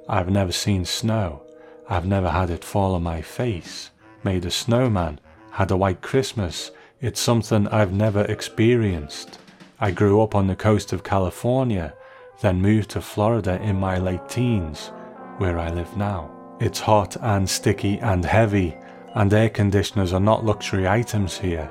[0.08, 1.42] I've never seen snow,
[1.88, 3.90] I've never had it fall on my face,
[4.24, 5.20] made a snowman,
[5.52, 9.38] had a white Christmas, it's something I've never experienced.
[9.80, 11.94] I grew up on the coast of California,
[12.42, 14.92] then moved to Florida in my late teens,
[15.38, 16.30] where I live now.
[16.60, 18.76] It's hot and sticky and heavy,
[19.14, 21.70] and air conditioners are not luxury items here.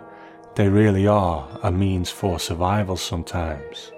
[0.56, 3.92] They really are a means for survival sometimes.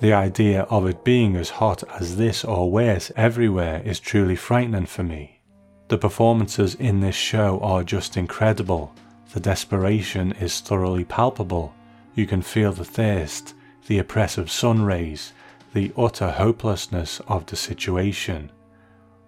[0.00, 4.86] The idea of it being as hot as this or worse everywhere is truly frightening
[4.86, 5.40] for me.
[5.88, 8.94] The performances in this show are just incredible.
[9.32, 11.74] The desperation is thoroughly palpable.
[12.14, 13.54] You can feel the thirst,
[13.86, 15.32] the oppressive sun rays,
[15.76, 18.50] the utter hopelessness of the situation.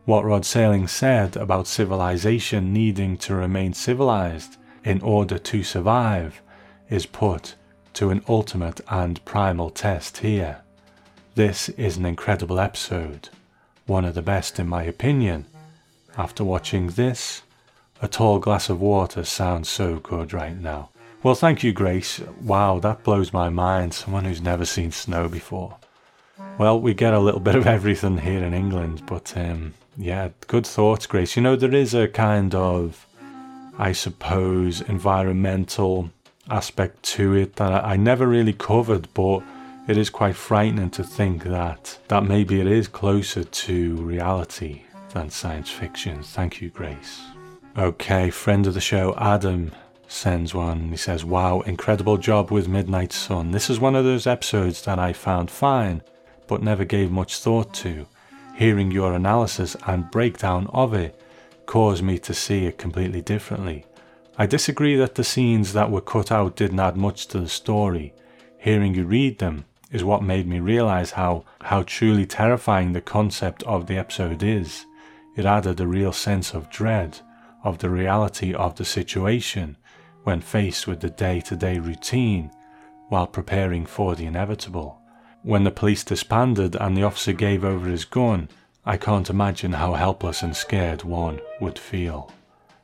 [0.07, 6.41] What Rod Serling said about civilization needing to remain civilized in order to survive
[6.89, 7.55] is put
[7.93, 10.63] to an ultimate and primal test here.
[11.35, 13.29] This is an incredible episode,
[13.85, 15.45] one of the best in my opinion.
[16.17, 17.43] After watching this,
[18.01, 20.89] a tall glass of water sounds so good right now.
[21.23, 22.23] Well, thank you, Grace.
[22.41, 23.93] Wow, that blows my mind.
[23.93, 25.77] Someone who's never seen snow before.
[26.59, 30.67] Well, we get a little bit of everything here in England, but um, yeah, good
[30.67, 31.37] thoughts, Grace.
[31.37, 33.07] You know, there is a kind of,
[33.79, 36.11] I suppose, environmental
[36.51, 39.43] aspect to it that I never really covered, but
[39.87, 44.83] it is quite frightening to think that that maybe it is closer to reality
[45.15, 46.23] than science fiction.
[46.23, 47.23] Thank you, Grace.
[47.77, 49.73] Okay, friend of the show, Adam
[50.09, 50.91] sends one.
[50.91, 53.53] He says, Wow, incredible job with Midnight Sun.
[53.53, 56.03] This is one of those episodes that I found fine,
[56.49, 58.07] but never gave much thought to
[58.59, 61.21] hearing your analysis and breakdown of it
[61.67, 63.85] caused me to see it completely differently.
[64.37, 68.15] I disagree that the scenes that were cut out didn't add much to the story.
[68.59, 73.63] Hearing you read them is what made me realize how, how truly terrifying the concept
[73.63, 74.87] of the episode is.
[75.37, 77.21] It added a real sense of dread,
[77.63, 79.77] of the reality of the situation
[80.25, 82.51] when faced with the day to day routine
[83.09, 84.98] while preparing for the inevitable.
[85.49, 88.51] When the police disbanded and the officer gave over his gun,
[88.85, 92.31] I can't imagine how helpless and scared one would feel.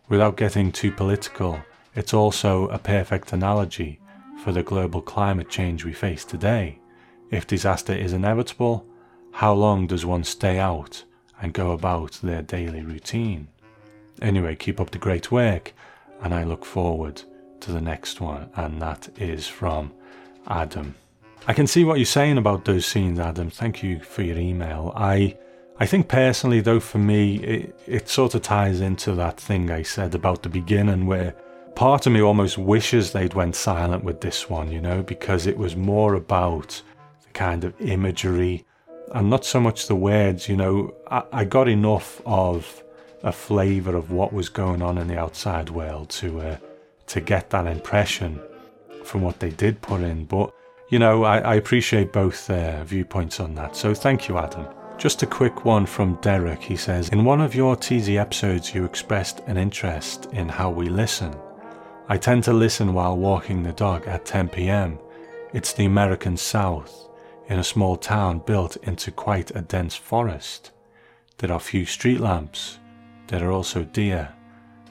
[0.09, 1.61] Without getting too political,
[1.95, 4.01] it's also a perfect analogy
[4.43, 6.79] for the global climate change we face today.
[7.31, 8.87] If disaster is inevitable,
[9.33, 11.05] how long does one stay out
[11.43, 13.49] and go about their daily routine?
[14.23, 15.75] Anyway, keep up the great work,
[16.23, 17.21] and I look forward
[17.61, 19.93] to the next one, and that is from
[20.47, 20.95] Adam.
[21.47, 23.51] I can see what you're saying about those scenes, Adam.
[23.51, 24.93] Thank you for your email.
[24.97, 25.37] I
[25.79, 29.83] I think personally, though, for me, it, it sort of ties into that thing I
[29.83, 31.35] said about the beginning, where
[31.75, 35.59] part of me almost wishes they'd went silent with this one, you know, because it
[35.59, 36.81] was more about
[37.25, 38.65] the kind of imagery
[39.13, 40.49] and not so much the words.
[40.49, 42.83] You know, I, I got enough of
[43.23, 46.57] a flavour of what was going on in the outside world to uh,
[47.09, 48.41] to get that impression
[49.03, 50.55] from what they did put in, but
[50.89, 53.77] you know, I, I appreciate both their viewpoints on that.
[53.77, 54.67] So thank you, Adam.
[54.99, 56.63] Just a quick one from Derek.
[56.63, 60.89] He says, In one of your TZ episodes, you expressed an interest in how we
[60.89, 61.35] listen.
[62.09, 64.99] I tend to listen while walking the dog at 10 pm.
[65.53, 67.09] It's the American South,
[67.49, 70.71] in a small town built into quite a dense forest.
[71.39, 72.79] There are few street lamps.
[73.29, 74.33] There are also deer.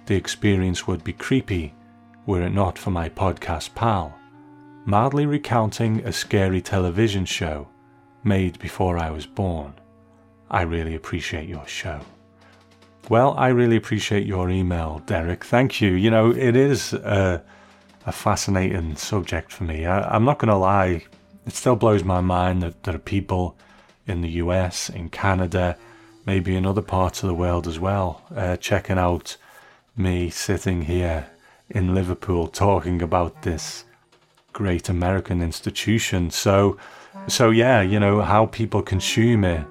[0.08, 1.74] The experience would be creepy
[2.26, 4.18] were it not for my podcast pal
[4.86, 7.68] mildly recounting a scary television show
[8.24, 9.74] made before I was born.
[10.50, 12.02] I really appreciate your show.
[13.10, 15.44] Well, I really appreciate your email, Derek.
[15.44, 15.92] Thank you.
[15.92, 17.44] You know, it is a,
[18.06, 19.86] a fascinating subject for me.
[19.86, 21.04] I, am not going to lie,
[21.46, 23.58] it still blows my mind that there are people
[24.08, 25.78] in the US, in Canada,
[26.26, 29.38] maybe in other parts of the world as well, uh, checking out
[29.98, 31.28] me sitting here
[31.70, 33.86] in Liverpool talking about this
[34.54, 36.30] great American institution.
[36.32, 36.78] So,
[37.28, 39.66] so yeah, you know how people consume it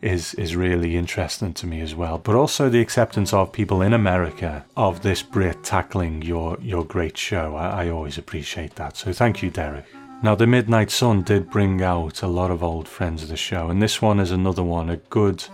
[0.00, 2.18] is is really interesting to me as well.
[2.18, 7.16] But also the acceptance of people in America of this Brit tackling your your great
[7.16, 7.54] show.
[7.54, 8.96] I, I always appreciate that.
[8.96, 9.86] So thank you, Derek.
[10.22, 13.70] Now, the Midnight Sun did bring out a lot of old friends of the show,
[13.70, 15.44] and this one is another one, a good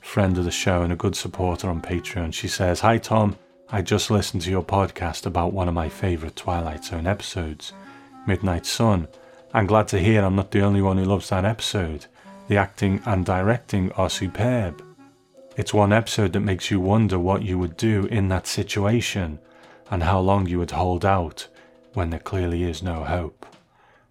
[0.00, 2.32] friend of the show and a good supporter on Patreon.
[2.32, 3.36] She says, Hi, Tom.
[3.70, 7.72] I just listened to your podcast about one of my favourite Twilight Zone episodes.
[8.26, 9.08] Midnight Sun.
[9.52, 12.06] I'm glad to hear I'm not the only one who loves that episode.
[12.48, 14.82] The acting and directing are superb.
[15.56, 19.38] It's one episode that makes you wonder what you would do in that situation
[19.90, 21.48] and how long you would hold out
[21.92, 23.46] when there clearly is no hope.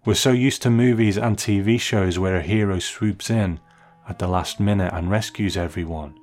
[0.04, 3.60] We're so used to movies and TV shows where a hero swoops in
[4.08, 6.18] at the last minute and rescues everyone.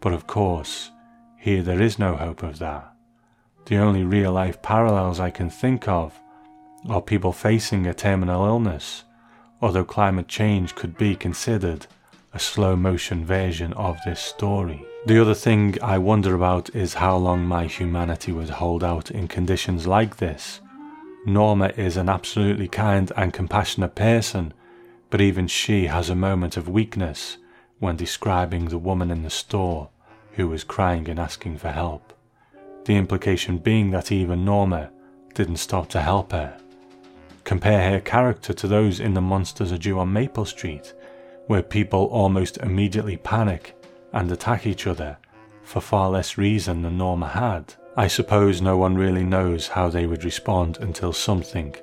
[0.00, 0.90] But of course,
[1.36, 2.92] here there is no hope of that.
[3.66, 6.18] The only real life parallels I can think of
[6.88, 9.04] are people facing a terminal illness,
[9.60, 11.86] although climate change could be considered
[12.32, 14.84] a slow motion version of this story.
[15.06, 19.28] The other thing I wonder about is how long my humanity would hold out in
[19.28, 20.60] conditions like this.
[21.26, 24.52] Norma is an absolutely kind and compassionate person,
[25.10, 27.38] but even she has a moment of weakness
[27.78, 29.90] when describing the woman in the store
[30.32, 32.12] who was crying and asking for help.
[32.84, 34.90] The implication being that even Norma
[35.34, 36.58] didn't stop to help her.
[37.48, 40.92] Compare her character to those in The Monsters Are Due on Maple Street,
[41.46, 43.74] where people almost immediately panic
[44.12, 45.16] and attack each other
[45.62, 47.72] for far less reason than Norma had.
[47.96, 51.74] I suppose no one really knows how they would respond until something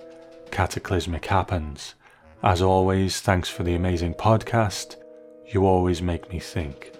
[0.51, 1.95] cataclysmic happens.
[2.43, 4.97] As always, thanks for the amazing podcast.
[5.47, 6.91] You always make me think.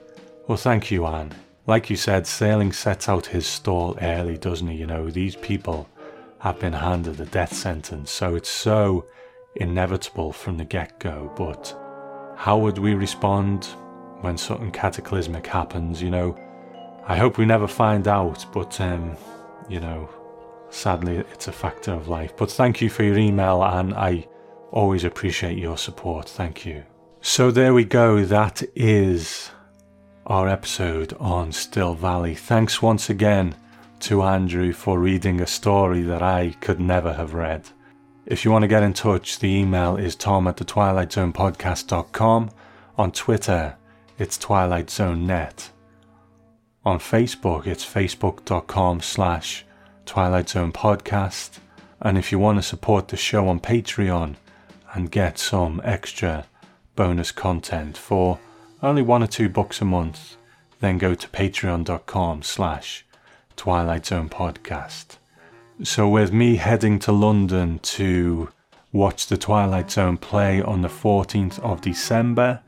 [0.47, 1.34] Well, thank you, Anne.
[1.68, 4.78] Like you said, Serling sets out his stall early, doesn't he?
[4.78, 5.88] You know, these people
[6.40, 9.06] have been handed a death sentence, so it's so
[9.56, 11.32] inevitable from the get go.
[11.36, 11.76] But
[12.36, 13.66] how would we respond
[14.22, 16.02] when something cataclysmic happens?
[16.02, 16.38] You know,
[17.08, 19.16] I hope we never find out, but, um,
[19.70, 20.10] you know,
[20.70, 22.36] sadly, it's a factor of life.
[22.36, 24.28] But thank you for your email, and I
[24.72, 26.28] always appreciate your support.
[26.28, 26.84] Thank you.
[27.22, 28.26] So there we go.
[28.26, 29.50] That is
[30.28, 32.36] our episode on Still Valley.
[32.36, 33.56] Thanks once again
[34.06, 37.70] to Andrew for reading a story that I could never have read.
[38.28, 41.34] If you want to get in touch, the email is tom at the twilight zone
[41.34, 42.51] podcast.com.
[42.99, 43.78] On Twitter,
[44.20, 45.72] it's Twilight Zone Net.
[46.86, 49.66] On Facebook, it's facebook.com slash
[50.06, 51.58] Twilight Zone Podcast.
[51.99, 54.36] And if you want to support the show on Patreon
[54.93, 56.45] and get some extra
[56.95, 58.38] bonus content for
[58.84, 60.38] only one or two bucks a month,
[60.80, 63.03] then go to patreon.com slash
[63.56, 65.18] Twilight Zone podcast.
[65.84, 68.49] So, with me heading to London to
[68.91, 72.62] watch the Twilight Zone play on the 14th of December,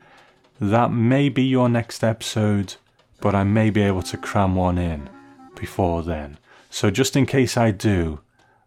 [0.60, 2.74] that may be your next episode,
[3.20, 5.08] but I may be able to cram one in
[5.54, 6.38] before then.
[6.70, 8.20] So, just in case I do,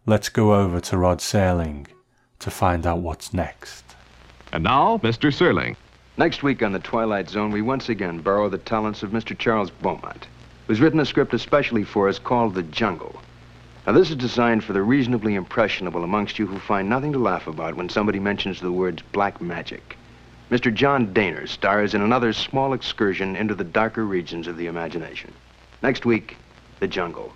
[0.06, 1.86] let's go over to Rod Serling
[2.40, 3.84] to find out what's next.
[4.52, 5.30] And now, Mr.
[5.32, 5.76] Serling.
[6.18, 9.38] Next week on The Twilight Zone, we once again borrow the talents of Mr.
[9.38, 10.26] Charles Beaumont,
[10.72, 13.20] who's written a script especially for us called The Jungle.
[13.86, 17.46] Now, this is designed for the reasonably impressionable amongst you who find nothing to laugh
[17.46, 19.98] about when somebody mentions the words black magic.
[20.50, 20.72] Mr.
[20.72, 25.34] John Dehner stars in another small excursion into the darker regions of the imagination.
[25.82, 26.38] Next week,
[26.80, 27.34] The Jungle.